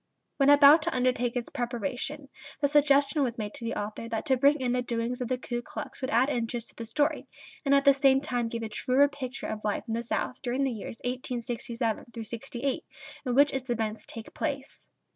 [0.37, 4.35] When about to undertake its preparation the suggestion was made to the author that to
[4.35, 7.27] bring in the doings of the Ku Klux would add interest to the story,
[7.65, 10.63] and at the same time give a truer picture of life in the South during
[10.63, 12.83] the years 1867 68
[13.27, 14.89] in which its events take place.